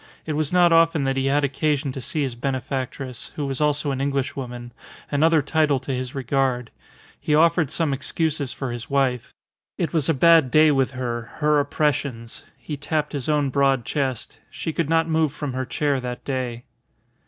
[0.25, 3.91] It was not often that he had occasion to see his benefactress, who was also
[3.91, 4.71] an Englishwoman
[5.11, 6.71] another title to his regard.
[7.19, 9.31] He offered some excuses for his wife.
[9.77, 14.39] It was a bad day with her; her oppressions he tapped his own broad chest.
[14.49, 16.63] She could not move from her chair that day.